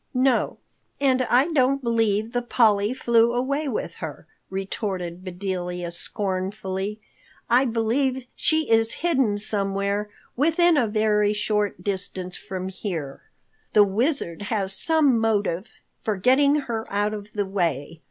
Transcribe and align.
"No, 0.15 0.57
and 0.99 1.21
I 1.21 1.49
don't 1.51 1.83
believe 1.83 2.31
the 2.33 2.41
Polly 2.41 2.91
flew 2.91 3.33
away 3.35 3.67
with 3.67 3.97
her," 3.97 4.25
retorted 4.49 5.23
Bedelia 5.23 5.91
scornfully. 5.91 6.99
"I 7.51 7.65
believe 7.65 8.25
she 8.35 8.67
is 8.71 8.91
hidden 9.05 9.37
somewhere 9.37 10.09
within 10.35 10.75
a 10.75 10.87
very 10.87 11.33
short 11.33 11.83
distance 11.83 12.35
from 12.35 12.67
here. 12.69 13.21
The 13.73 13.83
Wizard 13.83 14.41
has 14.49 14.73
some 14.73 15.19
motive 15.19 15.69
for 16.03 16.15
getting 16.15 16.61
her 16.61 16.87
out 16.91 17.13
of 17.13 17.33
the 17.33 17.45
way. 17.45 17.99